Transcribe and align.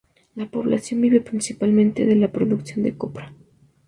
La 0.33 0.49
población 0.49 0.99
vive 0.99 1.21
principalmente 1.21 2.07
de 2.07 2.15
la 2.15 2.31
producción 2.31 2.81
de 2.81 2.97
copra. 2.97 3.35